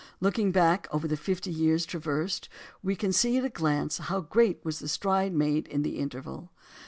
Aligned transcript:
Looking 0.19 0.51
back 0.51 0.87
over 0.89 1.07
the 1.07 1.15
fifty 1.15 1.51
years 1.51 1.85
traversed, 1.85 2.49
we 2.81 2.95
can 2.95 3.13
see 3.13 3.37
at 3.37 3.45
a 3.45 3.49
glance 3.49 3.99
how 3.99 4.21
great 4.21 4.59
was 4.65 4.79
the 4.79 4.87
stride 4.87 5.31
made 5.35 5.67
in 5.67 5.83
the 5.83 5.99
interval. 5.99 6.49